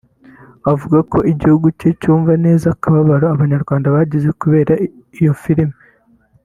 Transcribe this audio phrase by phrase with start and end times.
[0.71, 4.73] avuga ko igihugu cye cyumva neza akababaro Abanyarwanda bagize kubera
[5.19, 5.75] iyo filimi